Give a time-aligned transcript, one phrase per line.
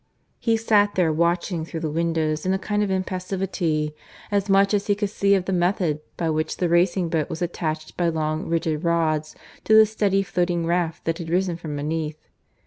[0.39, 3.93] He sat there watching through the windows in a kind of impassivity,
[4.31, 7.43] as much as he could see of the method by which the racing boat was
[7.43, 9.35] attached by long, rigid rods
[9.65, 12.17] to the steady floating raft that had risen from beneath.